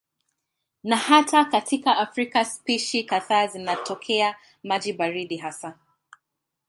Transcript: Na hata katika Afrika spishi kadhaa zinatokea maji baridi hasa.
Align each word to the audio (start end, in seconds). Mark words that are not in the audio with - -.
Na 0.83 0.95
hata 0.95 1.45
katika 1.45 1.97
Afrika 1.97 2.45
spishi 2.45 3.03
kadhaa 3.03 3.47
zinatokea 3.47 4.35
maji 4.63 4.93
baridi 4.93 5.37
hasa. 5.37 5.79